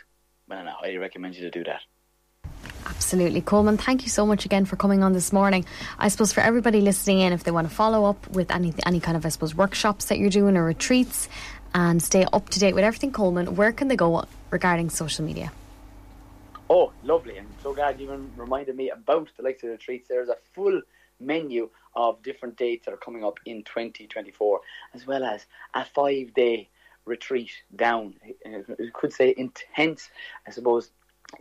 Well, 0.49 0.65
I 0.81 0.95
recommend 0.97 1.35
you 1.35 1.43
to 1.43 1.51
do 1.51 1.65
that. 1.65 1.81
Absolutely. 3.07 3.41
Colman, 3.41 3.77
thank 3.77 4.03
you 4.03 4.09
so 4.09 4.27
much 4.27 4.47
again 4.47 4.65
for 4.65 4.75
coming 4.75 5.05
on 5.05 5.13
this 5.13 5.33
morning. 5.33 5.65
I 5.97 6.09
suppose 6.09 6.33
for 6.33 6.41
everybody 6.41 6.81
listening 6.81 7.21
in, 7.21 7.33
if 7.33 7.45
they 7.45 7.53
want 7.53 7.69
to 7.69 7.73
follow 7.73 8.05
up 8.05 8.29
with 8.31 8.51
any, 8.51 8.75
any 8.85 8.99
kind 8.99 9.17
of, 9.17 9.25
I 9.25 9.29
suppose, 9.29 9.55
workshops 9.55 10.07
that 10.07 10.19
you're 10.19 10.29
doing 10.29 10.57
or 10.57 10.65
retreats 10.65 11.29
and 11.73 12.03
stay 12.03 12.27
up 12.33 12.49
to 12.49 12.59
date 12.59 12.75
with 12.75 12.83
everything, 12.83 13.13
Colman, 13.13 13.55
where 13.55 13.71
can 13.71 13.87
they 13.87 13.95
go 13.95 14.25
regarding 14.51 14.91
social 14.91 15.25
media? 15.25 15.53
Oh, 16.69 16.93
lovely. 17.05 17.39
I'm 17.39 17.47
so 17.63 17.73
glad 17.73 18.01
you 18.01 18.07
even 18.07 18.29
reminded 18.37 18.75
me 18.75 18.91
about 18.91 19.29
the 19.37 19.45
likes 19.45 19.63
of 19.63 19.69
retreats. 19.69 20.09
There's 20.09 20.29
a 20.29 20.39
full 20.53 20.83
menu 21.21 21.71
of 21.95 22.21
different 22.25 22.57
dates 22.57 22.87
that 22.87 22.95
are 22.95 22.97
coming 22.97 23.23
up 23.23 23.39
in 23.47 23.63
2024, 23.63 24.61
as 24.95 25.07
well 25.07 25.23
as 25.23 25.47
a 25.75 25.85
five 25.85 26.35
day 26.35 26.69
retreat 27.05 27.53
down. 27.77 28.15
You 28.45 28.91
could 28.93 29.13
say 29.13 29.33
intense, 29.37 30.11
I 30.45 30.51
suppose, 30.51 30.91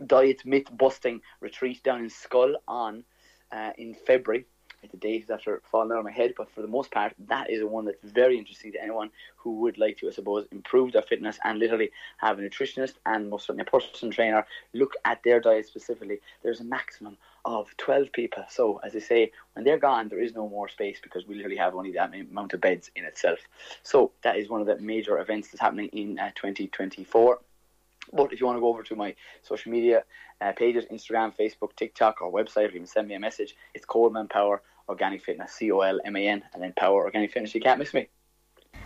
diet 0.06 0.44
myth 0.44 0.68
busting 0.76 1.20
retreat 1.40 1.82
down 1.82 2.00
in 2.00 2.10
Schull 2.10 2.54
on 2.66 3.04
uh, 3.52 3.72
in 3.78 3.94
February. 3.94 4.46
The 4.90 4.96
date 4.98 5.24
is 5.24 5.30
after 5.30 5.62
falling 5.70 5.90
out 5.90 5.98
of 5.98 6.04
my 6.04 6.12
head, 6.12 6.34
but 6.36 6.50
for 6.50 6.62
the 6.62 6.68
most 6.68 6.92
part, 6.92 7.12
that 7.26 7.50
is 7.50 7.64
one 7.64 7.86
that's 7.86 8.04
very 8.04 8.38
interesting 8.38 8.72
to 8.72 8.82
anyone 8.82 9.10
who 9.36 9.60
would 9.60 9.78
like 9.78 9.98
to, 9.98 10.08
I 10.08 10.12
suppose, 10.12 10.46
improve 10.52 10.92
their 10.92 11.02
fitness 11.02 11.38
and 11.42 11.58
literally 11.58 11.90
have 12.18 12.38
a 12.38 12.42
nutritionist 12.42 12.94
and 13.04 13.28
most 13.28 13.46
certainly 13.46 13.64
a 13.66 13.70
personal 13.70 14.12
trainer 14.12 14.46
look 14.74 14.92
at 15.04 15.22
their 15.24 15.40
diet 15.40 15.66
specifically. 15.66 16.20
There's 16.42 16.60
a 16.60 16.64
maximum 16.64 17.16
of 17.44 17.74
12 17.78 18.12
people. 18.12 18.44
So, 18.48 18.80
as 18.84 18.94
I 18.94 19.00
say, 19.00 19.32
when 19.54 19.64
they're 19.64 19.78
gone, 19.78 20.08
there 20.08 20.20
is 20.22 20.34
no 20.34 20.48
more 20.48 20.68
space 20.68 20.98
because 21.02 21.26
we 21.26 21.34
literally 21.34 21.56
have 21.56 21.74
only 21.74 21.92
that 21.92 22.14
amount 22.14 22.52
of 22.52 22.60
beds 22.60 22.90
in 22.94 23.04
itself. 23.04 23.40
So, 23.82 24.12
that 24.22 24.36
is 24.36 24.48
one 24.48 24.60
of 24.60 24.66
the 24.66 24.78
major 24.78 25.18
events 25.18 25.48
that's 25.48 25.60
happening 25.60 25.88
in 25.88 26.18
uh, 26.18 26.30
2024. 26.36 27.40
But 28.12 28.32
if 28.32 28.40
you 28.40 28.46
want 28.46 28.56
to 28.56 28.60
go 28.60 28.68
over 28.68 28.82
to 28.84 28.96
my 28.96 29.14
social 29.42 29.72
media 29.72 30.04
uh, 30.40 30.52
pages, 30.52 30.84
Instagram, 30.90 31.32
Facebook, 31.36 31.74
TikTok, 31.76 32.20
or 32.22 32.32
website, 32.32 32.68
or 32.68 32.70
even 32.70 32.86
send 32.86 33.08
me 33.08 33.14
a 33.14 33.20
message, 33.20 33.54
it's 33.74 33.84
Colman 33.84 34.28
Power 34.28 34.62
Organic 34.88 35.22
Fitness, 35.22 35.52
C 35.52 35.70
O 35.72 35.80
L 35.80 36.00
M 36.04 36.16
A 36.16 36.28
N, 36.28 36.42
and 36.52 36.62
then 36.62 36.72
Power 36.76 37.04
Organic 37.04 37.32
Fitness. 37.32 37.54
You 37.54 37.60
can't 37.60 37.78
miss 37.78 37.94
me. 37.94 38.08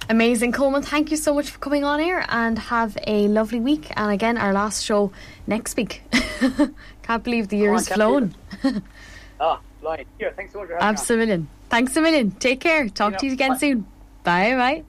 Amazing, 0.08 0.52
Colman. 0.52 0.82
Thank 0.82 1.10
you 1.10 1.16
so 1.16 1.34
much 1.34 1.50
for 1.50 1.58
coming 1.58 1.84
on 1.84 2.00
here 2.00 2.24
and 2.28 2.58
have 2.58 2.98
a 3.06 3.28
lovely 3.28 3.60
week. 3.60 3.92
And 3.96 4.10
again, 4.10 4.38
our 4.38 4.52
last 4.52 4.84
show 4.84 5.12
next 5.46 5.76
week. 5.76 6.02
can't 7.02 7.22
believe 7.22 7.48
the 7.48 7.58
year's 7.58 7.88
flown. 7.88 8.34
ah, 9.40 9.60
flying. 9.80 10.06
Here, 10.18 10.32
thanks 10.34 10.52
so 10.52 10.60
much 10.60 10.68
for 10.68 10.74
having 10.74 10.88
Absolutely. 10.88 11.46
Thanks 11.68 11.96
a 11.96 12.00
million. 12.00 12.32
Take 12.32 12.60
care. 12.60 12.88
Talk 12.88 13.08
you 13.08 13.12
know, 13.12 13.18
to 13.18 13.26
you 13.26 13.32
again 13.32 13.50
bye. 13.50 13.58
soon. 13.58 13.86
Bye 14.24 14.54
bye. 14.54 14.84